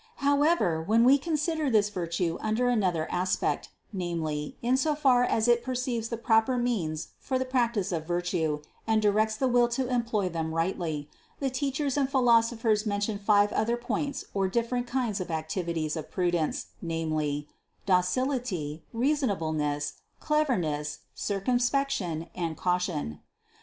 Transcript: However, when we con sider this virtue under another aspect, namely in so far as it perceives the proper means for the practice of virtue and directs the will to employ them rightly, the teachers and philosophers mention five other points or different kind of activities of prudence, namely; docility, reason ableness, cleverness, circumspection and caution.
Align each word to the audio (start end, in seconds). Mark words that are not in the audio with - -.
However, 0.25 0.81
when 0.81 1.03
we 1.03 1.19
con 1.19 1.37
sider 1.37 1.69
this 1.69 1.91
virtue 1.91 2.39
under 2.41 2.69
another 2.69 3.07
aspect, 3.11 3.69
namely 3.93 4.57
in 4.63 4.75
so 4.75 4.95
far 4.95 5.23
as 5.23 5.47
it 5.47 5.63
perceives 5.63 6.09
the 6.09 6.17
proper 6.17 6.57
means 6.57 7.09
for 7.19 7.37
the 7.37 7.45
practice 7.45 7.91
of 7.91 8.07
virtue 8.07 8.63
and 8.87 8.99
directs 8.99 9.37
the 9.37 9.47
will 9.47 9.67
to 9.67 9.89
employ 9.89 10.27
them 10.27 10.55
rightly, 10.55 11.07
the 11.39 11.51
teachers 11.51 11.97
and 11.97 12.09
philosophers 12.09 12.87
mention 12.87 13.19
five 13.19 13.53
other 13.53 13.77
points 13.77 14.25
or 14.33 14.47
different 14.47 14.87
kind 14.87 15.21
of 15.21 15.29
activities 15.29 15.95
of 15.95 16.09
prudence, 16.09 16.69
namely; 16.81 17.47
docility, 17.85 18.83
reason 18.93 19.29
ableness, 19.29 19.99
cleverness, 20.19 21.01
circumspection 21.13 22.25
and 22.33 22.57
caution. 22.57 23.19